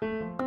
[0.00, 0.39] Thank you.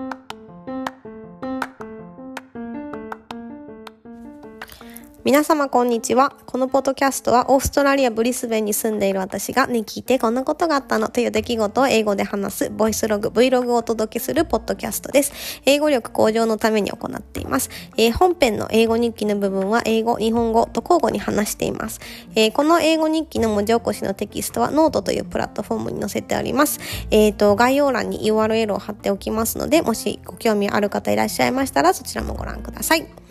[5.25, 6.35] 皆様こんにちは。
[6.45, 15.61] このポッドキャストはオーストラリア・ブリスベンに住んでいる私がね、聞いてこんなことがあったのという出来事を英語で話すボイスログ、Vlog をお届けするポッドキャストです。
[15.65, 17.69] 英語力向上のために行っています。
[17.95, 22.01] えー、本編の英語日記の部分は英語、日本語と交互に話しています。
[22.35, 26.81] えー、この英語日記の文字起こしのテキストはノートというプラットフォームに載せてあります。
[27.11, 33.22] えっ、ー、と、概要欄に URL を貼っておきますので、もしご興味ある方いらっしゃいましたらそちらもご覧ください。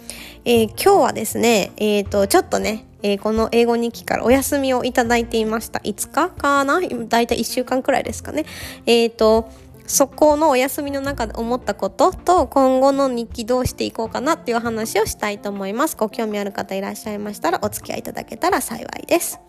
[0.45, 5.78] えー、今日はですね、え、ー、と、ちょっとね、えー、この英語日記からお休みをいただいていました。
[5.80, 6.80] 5日かな？
[6.80, 8.45] だいたい1週間くらいですかね。
[8.86, 9.48] えっ、と、
[9.86, 15.97] そこのお休みの中で思ったことと今後の日記どうしていこうかなっていう話をしたいと思います。
[15.97, 19.41] ご興味ある方いらっしゃいましたらお付き合いいただけたら幸いです。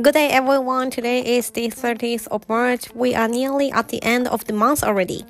[0.00, 0.90] Good day everyone.
[0.90, 2.94] Today is the 30th of March.
[2.94, 5.24] We are nearly at the end of the month already.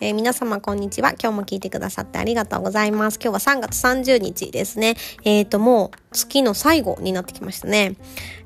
[0.00, 1.12] えー、皆様こんにちは。
[1.12, 3.18] 今日も聞いてくださってありがとうございます。
[3.22, 4.96] 今日は3月30日ですね。
[5.24, 7.96] えっ、ー、と、もう月の最後になってきましたね。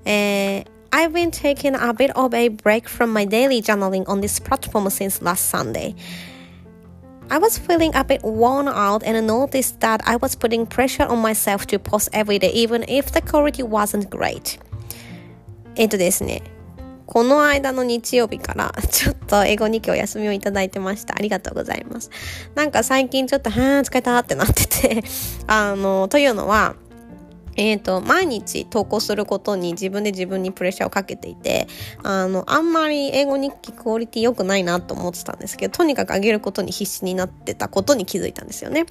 [0.04, 4.40] えー I've been taking a bit of a break from my daily journaling on this
[4.40, 5.94] platform since last Sunday.
[7.30, 11.18] I was feeling a bit worn out and noticed that I was putting pressure on
[11.18, 14.58] myself to post every day even if the quality wasn't great.
[15.75, 16.43] えっ、とですね、
[17.05, 21.15] この間の日曜日から ちょっと英語日記お休みをいただいてました。
[21.15, 22.09] ありがとうございます。
[22.55, 25.03] なんか最近ちょっと、はー疲れたってなってて
[25.47, 26.75] あの、というのは、
[27.55, 31.67] えっ、ー、と、毎日投稿することに自分で自分にプレッシャーをかけていて、
[32.01, 38.85] あの、あんまり英語日記クオリティ良くないなと思ってたんですけど、とにかく上げることに必死になってたことに気づいたんですよね。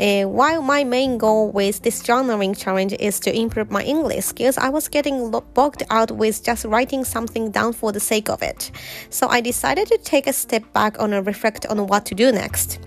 [0.00, 4.58] Uh, while my main goal with this journaling challenge is to improve my English skills,
[4.58, 8.70] I was getting bogged out with just writing something down for the sake of it.
[9.10, 12.80] So I decided to take a step back and reflect on what to do next.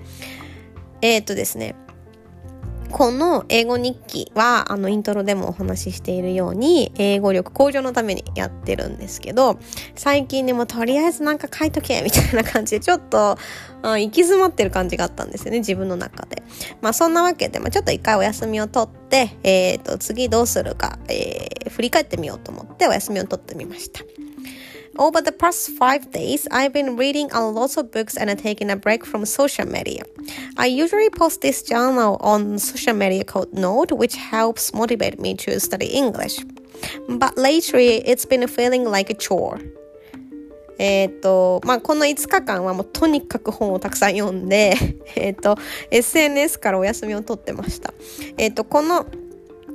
[1.01, 1.75] えっとですね。
[2.94, 9.58] この英語日記は、あの、イントロでもお話ししているように、英語力向上のためにやってるんですけど、
[9.96, 13.36] 最近でもとりあえずなんか書いとけ、みたいな感じで、ちょっと、
[13.82, 16.44] 行き詰まってる感じがあったんですよね、自分の中で。
[16.82, 24.02] まあ、そんなわけで、まあ、ちょっと一回お休みを取って、えっ、ー、と、次どうするか、えー、振り返ってみようと思ってお休みを取ってみました。
[24.97, 29.05] Over the past five days, I've been reading a lot of books and taking a break
[29.05, 30.03] from social media.
[30.57, 35.59] I usually post this journal on social media called Note, which helps motivate me to
[35.59, 36.39] study English.
[37.07, 39.59] But lately, it's been feeling like a chore.
[40.79, 44.75] えっ、ー、と、まあ、この5日間はもうとにかく本をたくさん読んで、
[45.15, 45.57] えっ、ー、と、
[45.91, 47.93] SNS からお休みを取ってました。
[48.37, 49.05] えっ、ー、と、この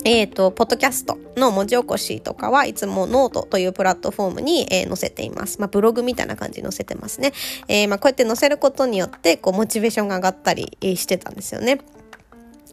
[0.05, 5.59] えっ、ー、と、ポッドキャストの文字起こしとかはいつもノートというプラットフォームに、えー、載せています。
[5.59, 7.33] まあ、ブログみたいな感じに載せてますね。
[7.67, 11.79] えー、まあ、こうやって載せることによって、こう、モチベーションが上がったりしてたんですよね。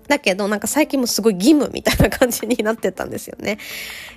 [0.08, 3.58] だけど、なんか最近もすごい義務みたいな感じになってたんですよね。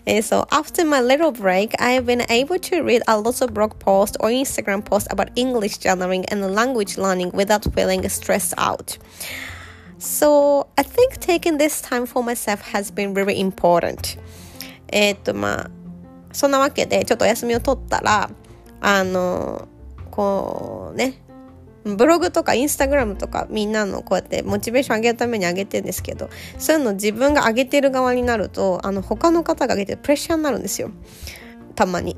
[0.06, 3.74] えー、so, after my little break, I have been able to read a lot of blog
[3.80, 8.97] posts or Instagram posts about English journaling and language learning without feeling stressed out.
[9.99, 14.17] So I think taking this time for myself has been very important.
[14.87, 15.71] えっとまあ
[16.31, 18.29] そんなわけでちょっとお休みを取ったら
[18.81, 19.67] あの
[20.09, 21.21] こうね
[21.83, 30.91] ブログとかインスタグラムとかみんなのこうやってモチベーション上げるために上げてるんですけどそういうの自分が上げてる側になるとあの他の方が上げてるプレッシャーになるんですよ。
[31.75, 32.17] たまに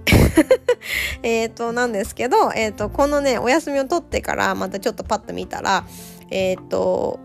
[1.21, 5.85] えっとなんですけど、えっ、ー、とこのねお休みを取ってからまたちょっとパッと見たら
[6.31, 7.19] えっ、ー、と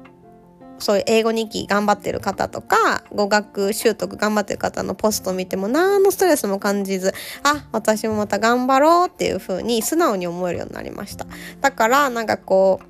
[0.78, 11.26] そういう英語日記頑張ってる方とか、語学習得頑張ってる方のポストを見ても何のストレスも感じず、あ、私もまた頑張ろうっていう風に素直に思えるようになりました。
[11.60, 12.80] だから、なんかこ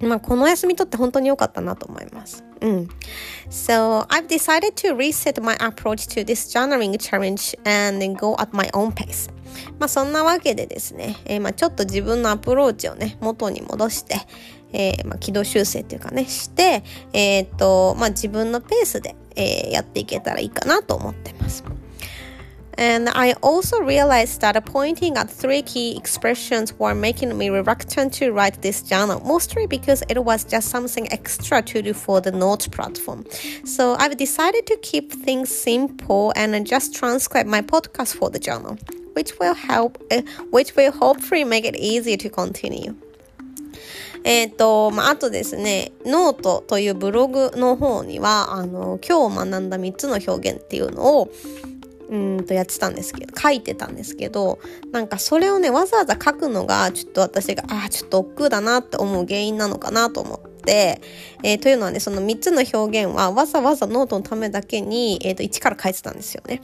[0.00, 2.44] う、まあ、この休みとって本当に良かったなと思います。
[2.60, 2.88] うん。
[3.50, 8.68] So, I've decided to reset my approach to this journaling challenge and then go at my
[8.70, 9.30] own pace.
[9.78, 14.16] まあ、そんなわけでですね、えー、まあちょっと自分のアプローチをね、元に戻して、
[14.73, 16.83] えー、まあ、軌道修正っていうかね、して、
[17.13, 21.63] えっ、ー、と、まあ、自分のペースで、えー、やっていけたらいいかなと思ってます。
[22.77, 28.61] And I also realized that pointing at three key expressions were making me reluctant to write
[28.61, 33.25] this journal, mostly because it was just something extra to do for the note platform.
[33.63, 38.77] So I've decided to keep things simple and just transcribe my podcast for the journal,
[39.13, 40.21] which will help, uh,
[40.51, 42.95] which will hopefully make it easier to continue.
[44.24, 51.30] えっ、ー、と、まあ、あとですね、ノートというブログの方には、あの、今日学んだ3つの表現っていうのを、
[52.10, 54.58] うんとやってたんですけど、書いてたんですけど、
[54.90, 66.60] なんかそれをね、わざわざ書くのが、ちょっと私が、ああ、ちょっと億劫だなって思う原因なのかなと思って、えー、というのはね、その3つの表現はわざわざノートのためだけに、えっ、ー、と、1から書いてたんですよね。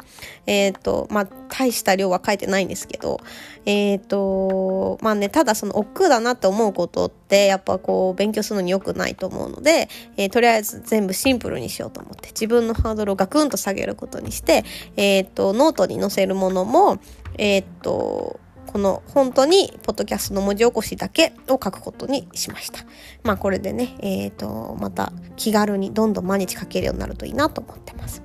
[0.47, 3.21] えっ、ー、と、まあ、大した量は書いてないんですけど、
[3.65, 14.65] えっ、と、まあね、ただその億劫だなって思うことって、やっぱこう、勉強するのに良くないと思うので、えとりあえず全部シンプルにしようと思って、自分のハードルをガクンと下げることにして、
[14.97, 16.99] えっ、と、ノートに載せるものも、
[17.39, 22.85] えっ、と、この本当にポッドキャストの文字起こしだけを書くことにしました。
[23.23, 28.23] まあこれでね、えっ、ー、と、また気軽にどんどん毎日書けるようになるといいなと思ってます。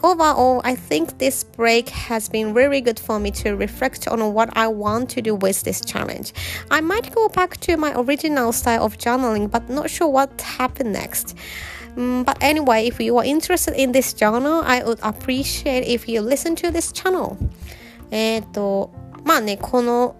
[0.00, 4.48] Overall, I think this break has been very good for me to reflect on what
[4.56, 6.32] I want to do with this challenge.
[6.70, 10.92] I might go back to my original style of journaling, but not sure what happened
[10.92, 11.36] next.
[11.96, 16.20] Um, but anyway, if you are interested in this journal, I would appreciate if you
[16.20, 17.36] listen to this channel.
[18.10, 18.90] えっと、
[19.24, 20.16] まあね、この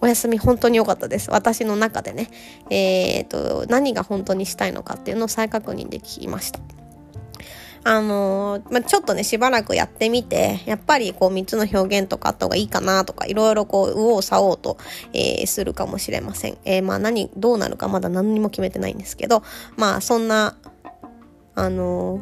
[0.00, 1.30] お休み本当に良かったです。
[1.30, 2.30] 私の中でね。
[2.70, 6.60] えっ、と、何が本当にしたいのかっていうのを再確認できました。
[7.82, 14.76] あのー、まあ、ちょっとね、しばらくやってみて、やっぱりこう3つの表現とかあった方がいいかなとか、いろいろこう、右往左往と、
[15.14, 16.58] えー、するかもしれません。
[16.64, 19.42] えー、まあ何、どうなるかまだ何にも決めてないんですけど、
[19.76, 20.56] まあそんな、
[21.54, 22.20] あの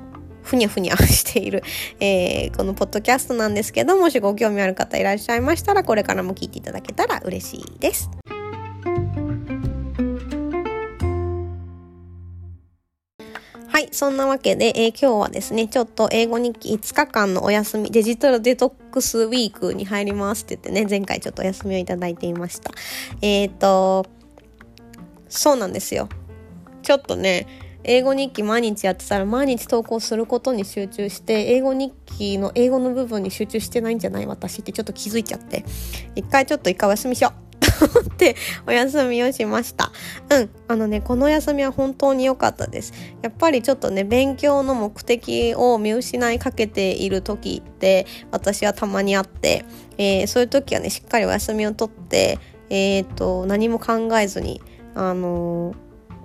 [0.48, 1.62] ふにゃふにゃしている、
[2.00, 8.08] えー、このポッドキャストなんですけどもしご興味ある方いらっしゃいましたらこれからも聞いていただけたら嬉しいです。
[13.68, 13.88] はい。
[13.92, 22.72] そんなわけで、えー、今日はですね、ちょっと英語日記5日間のお休み、デジタルデトックスウィークに入りますって言ってね、前回ちょっとお休みをいただいていました。
[23.20, 24.06] えっ、ー、と、
[25.28, 26.08] そうなんですよ。
[26.82, 35.64] ちょっとね、英語日記毎日やってたら毎日投稿することに集中して英語日記の英語の部分に集中してないんじゃない私ってちょっと気づいちゃって
[36.14, 37.48] 一回ちょっと一回お休みしよう
[37.80, 38.36] 思って
[38.66, 39.92] お休みをしました。
[40.30, 40.50] うん。
[40.68, 42.92] あのね、この休みは本当に良かったです。
[43.22, 49.64] やっぱりちょっとね、勉強の目的を見失いかけている時って私はたまにあって、
[49.96, 52.38] えー、そういう時はね、しっかりお休みをとって、
[52.70, 54.60] えっ、ー、と、何も考えずに、
[54.94, 55.74] あのー、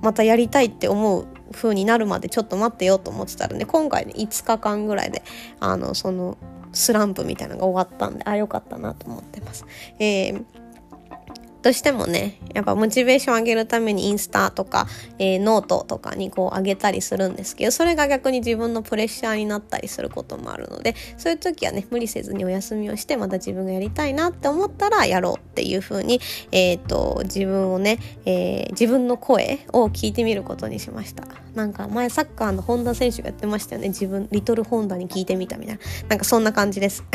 [0.02, 5.24] またやりたいって思う風になるまでちょっと待ってよと思ってたらね今回ね5日間ぐらいで
[5.60, 6.38] あのその
[6.74, 9.66] スランプみたいなのが終わったんであ良かったなと思ってます。
[10.00, 10.63] えー
[11.64, 14.86] どうしてもね、やっぱモチベーション上げるためにインスタとか、
[15.18, 26.20] えー、ノートとかにこう上げたりするんですけど、それが逆に自分のプレッシャーになったりすることもあるので、そういう時はね、無理せずにお休みをして、また自分がやりたいなって思ったらやろうっていう風に、
[26.52, 31.24] えっ、ー、と、自分をね、えー、自分の声を聞いてみることにしました。
[31.56, 33.88] なんか前サッカーの本田選手がやってましたよね。
[33.90, 35.82] 自分、リトルホンダに聞いてみたみたいな。
[36.10, 37.06] なんかそんな感じです。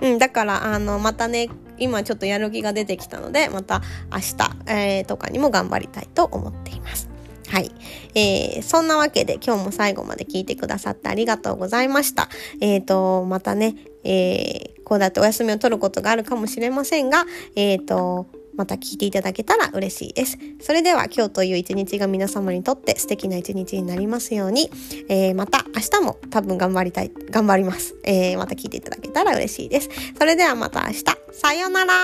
[0.00, 1.48] うん、だから、あの、またね、
[1.78, 3.82] 今ちょっとやる気が出てきたので、また
[4.12, 4.34] 明日、
[4.66, 7.08] えー、とかにも頑張りたいと思っています。
[7.48, 7.72] はい。
[8.14, 12.28] えー、そんなわけで今日も最後まで聞いてくださってありがとうございました。
[12.60, 13.74] えっ、ー、と、またね、
[14.04, 17.24] えー、こうだってお休みを取ることがあるかもしれませんが、
[17.56, 18.26] えっ、ー、と、
[18.56, 20.38] また聞いていただけたら嬉しいです。
[20.60, 24.70] それでは今日という一日が皆様にとって素敵な一日になりますように、
[25.08, 27.96] えー、また明日も多分頑張りたい、頑張ります。
[28.04, 29.88] えー、また聞いていただけたら嬉しいです。
[30.18, 31.04] それではまた明日。
[31.32, 31.94] さようなら